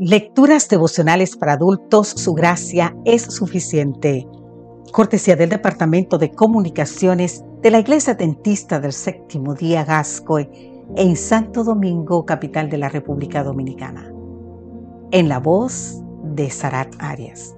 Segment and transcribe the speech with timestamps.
[0.00, 4.26] Lecturas devocionales para adultos, su gracia es suficiente.
[4.90, 10.48] Cortesía del Departamento de Comunicaciones de la Iglesia Dentista del Séptimo Día Gascoy
[10.96, 14.12] en Santo Domingo, capital de la República Dominicana.
[15.12, 17.54] En la voz de Sarat Arias.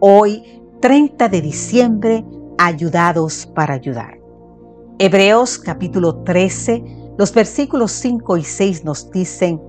[0.00, 2.24] Hoy, 30 de diciembre,
[2.56, 4.18] ayudados para ayudar.
[4.98, 9.60] Hebreos capítulo 13, los versículos 5 y 6 nos dicen,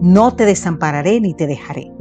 [0.00, 1.92] no te desampararé ni te dejaré.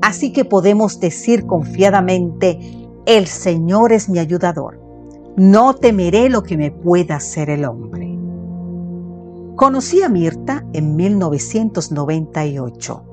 [0.00, 2.60] Así que podemos decir confiadamente,
[3.06, 4.80] el Señor es mi ayudador.
[5.36, 8.16] No temeré lo que me pueda hacer el hombre.
[9.56, 13.04] Conocí a Mirta en 1998.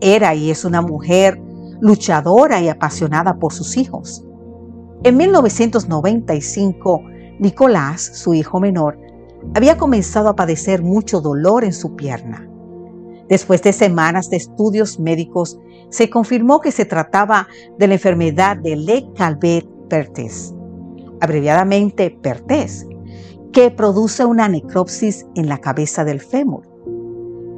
[0.00, 1.40] Era y es una mujer
[1.80, 4.24] luchadora y apasionada por sus hijos.
[5.02, 7.02] En 1995,
[7.40, 8.98] Nicolás, su hijo menor,
[9.54, 12.48] había comenzado a padecer mucho dolor en su pierna.
[13.28, 15.58] Después de semanas de estudios médicos,
[15.88, 20.54] se confirmó que se trataba de la enfermedad de Le Calvet-Perthes,
[21.20, 22.86] abreviadamente Perthes,
[23.52, 26.68] que produce una necropsis en la cabeza del fémur.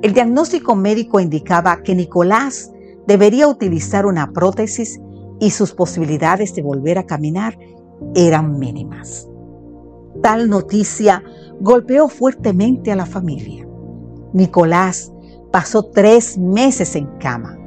[0.03, 2.71] El diagnóstico médico indicaba que Nicolás
[3.07, 5.01] debería utilizar una prótesis
[5.41, 7.59] y sus posibilidades de volver a caminar
[8.15, 9.29] eran mínimas.
[10.23, 11.23] Tal noticia
[11.61, 13.67] golpeó fuertemente a la familia.
[14.33, 15.13] Nicolás
[15.57, 17.59] pasó tres meses en cama.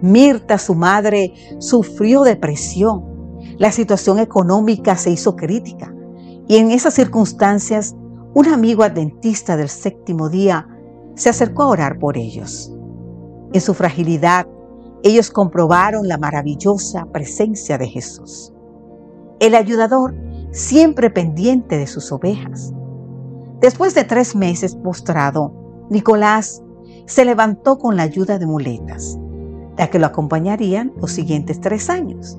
[0.00, 3.04] Mirta, su madre, sufrió depresión.
[3.58, 5.94] La situación económica se hizo crítica
[6.48, 7.94] y en esas circunstancias
[8.32, 10.66] un amigo adventista del séptimo día
[11.14, 12.74] se acercó a orar por ellos.
[13.52, 14.46] En su fragilidad,
[15.02, 18.54] ellos comprobaron la maravillosa presencia de Jesús.
[19.40, 20.14] El ayudador
[20.52, 22.72] siempre pendiente de sus ovejas.
[23.60, 25.52] Después de tres meses postrado,
[25.90, 26.63] Nicolás
[27.06, 29.18] se levantó con la ayuda de muletas,
[29.76, 32.38] la que lo acompañarían los siguientes tres años.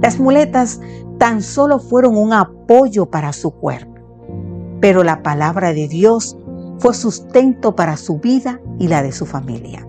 [0.00, 0.80] Las muletas
[1.18, 4.00] tan solo fueron un apoyo para su cuerpo,
[4.80, 6.36] pero la palabra de Dios
[6.78, 9.86] fue sustento para su vida y la de su familia.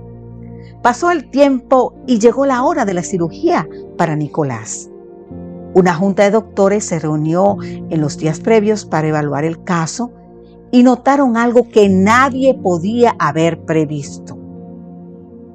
[0.82, 3.68] Pasó el tiempo y llegó la hora de la cirugía
[3.98, 4.90] para Nicolás.
[5.74, 10.12] Una junta de doctores se reunió en los días previos para evaluar el caso
[10.74, 14.36] y notaron algo que nadie podía haber previsto.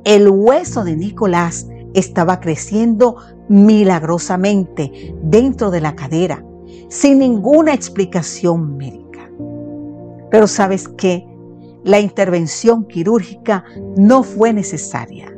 [0.04, 3.16] El hueso de Nicolás estaba creciendo
[3.48, 6.44] milagrosamente dentro de la cadera,
[6.88, 9.28] sin ninguna explicación médica.
[10.30, 11.26] Pero sabes qué?
[11.82, 13.64] La intervención quirúrgica
[13.96, 15.36] no fue necesaria.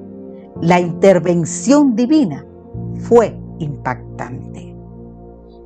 [0.61, 2.45] La intervención divina
[3.09, 4.70] fue impactante.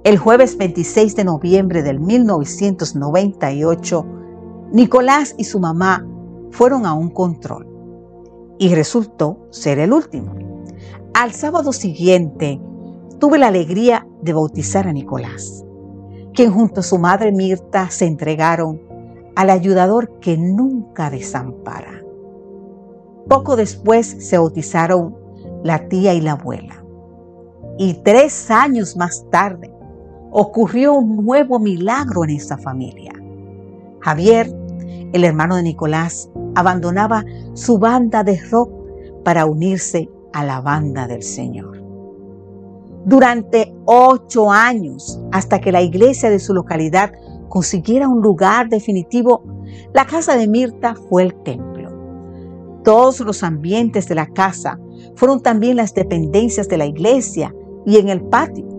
[0.05, 4.07] El jueves 26 de noviembre del 1998,
[4.71, 6.07] Nicolás y su mamá
[6.51, 7.67] fueron a un control
[8.59, 10.35] y resultó ser el último.
[11.15, 12.61] Al sábado siguiente,
[13.19, 15.65] tuve la alegría de bautizar a Nicolás,
[16.35, 18.83] quien junto a su madre Mirta se entregaron
[19.35, 22.03] al ayudador que nunca desampara.
[23.27, 25.17] Poco después se bautizaron
[25.63, 26.85] la tía y la abuela.
[27.79, 29.74] Y tres años más tarde,
[30.37, 33.13] ocurrió un nuevo milagro en esa familia.
[34.01, 34.53] Javier,
[35.13, 38.69] el hermano de Nicolás, abandonaba su banda de rock
[39.25, 41.81] para unirse a la banda del Señor.
[43.05, 47.13] Durante ocho años, hasta que la iglesia de su localidad
[47.49, 49.45] consiguiera un lugar definitivo,
[49.93, 51.93] la casa de Mirta fue el templo.
[52.83, 54.81] Todos los ambientes de la casa
[55.15, 57.55] fueron también las dependencias de la iglesia
[57.87, 58.74] y en el patio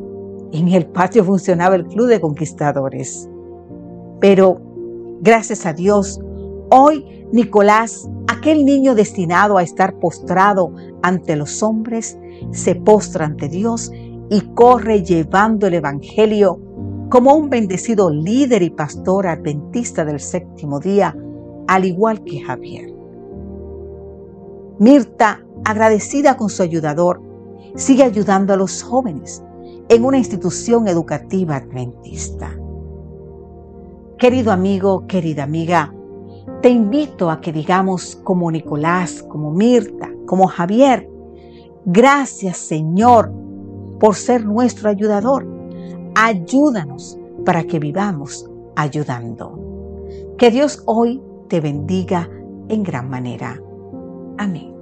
[0.51, 3.29] en el patio funcionaba el Club de Conquistadores.
[4.19, 4.61] Pero,
[5.22, 6.19] gracias a Dios,
[6.72, 12.17] hoy Nicolás, aquel niño destinado a estar postrado ante los hombres,
[12.51, 13.91] se postra ante Dios
[14.29, 16.59] y corre llevando el Evangelio
[17.09, 21.16] como un bendecido líder y pastor adventista del séptimo día,
[21.67, 22.93] al igual que Javier.
[24.79, 27.22] Mirta, agradecida con su ayudador,
[27.75, 29.43] sigue ayudando a los jóvenes
[29.90, 32.52] en una institución educativa adventista.
[34.17, 35.93] Querido amigo, querida amiga,
[36.61, 41.09] te invito a que digamos como Nicolás, como Mirta, como Javier,
[41.85, 43.32] gracias Señor
[43.99, 45.46] por ser nuestro ayudador.
[46.16, 49.59] Ayúdanos para que vivamos ayudando.
[50.37, 52.29] Que Dios hoy te bendiga
[52.70, 53.61] en gran manera.
[54.37, 54.74] Amén.